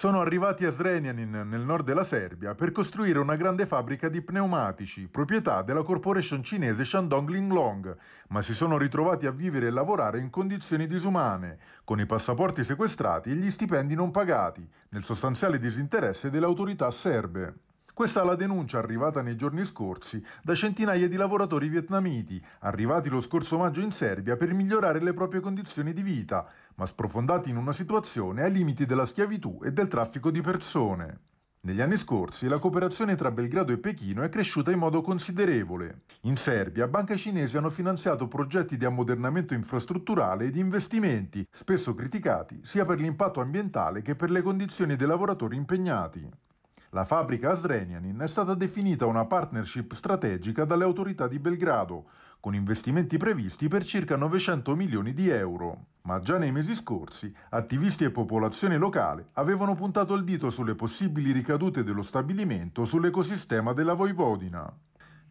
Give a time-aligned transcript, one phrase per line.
[0.00, 5.08] Sono arrivati a Zrenjanin, nel nord della Serbia, per costruire una grande fabbrica di pneumatici,
[5.08, 7.94] proprietà della corporation cinese Shandong Linglong,
[8.28, 13.28] ma si sono ritrovati a vivere e lavorare in condizioni disumane, con i passaporti sequestrati
[13.28, 17.69] e gli stipendi non pagati, nel sostanziale disinteresse delle autorità serbe.
[18.00, 23.20] Questa è la denuncia arrivata nei giorni scorsi da centinaia di lavoratori vietnamiti, arrivati lo
[23.20, 26.46] scorso maggio in Serbia per migliorare le proprie condizioni di vita,
[26.76, 31.18] ma sprofondati in una situazione ai limiti della schiavitù e del traffico di persone.
[31.60, 36.04] Negli anni scorsi la cooperazione tra Belgrado e Pechino è cresciuta in modo considerevole.
[36.22, 42.60] In Serbia banche cinesi hanno finanziato progetti di ammodernamento infrastrutturale e di investimenti, spesso criticati
[42.64, 46.48] sia per l'impatto ambientale che per le condizioni dei lavoratori impegnati.
[46.92, 52.06] La fabbrica a Zrenjanin è stata definita una partnership strategica dalle autorità di Belgrado,
[52.40, 55.84] con investimenti previsti per circa 900 milioni di euro.
[56.02, 61.30] Ma già nei mesi scorsi, attivisti e popolazione locale avevano puntato il dito sulle possibili
[61.30, 64.68] ricadute dello stabilimento sull'ecosistema della Voivodina.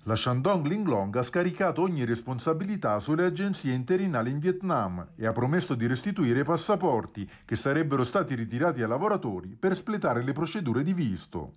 [0.03, 5.75] La Shandong Linglong ha scaricato ogni responsabilità sulle agenzie interinali in Vietnam e ha promesso
[5.75, 10.93] di restituire i passaporti che sarebbero stati ritirati ai lavoratori per spletare le procedure di
[10.93, 11.51] visto.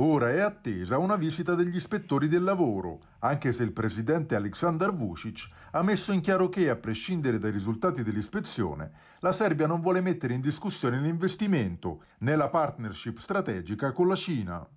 [0.00, 5.48] Ora è attesa una visita degli ispettori del lavoro, anche se il presidente Aleksandar Vucic
[5.72, 10.34] ha messo in chiaro che, a prescindere dai risultati dell'ispezione, la Serbia non vuole mettere
[10.34, 14.68] in discussione l'investimento né la partnership strategica con la Cina.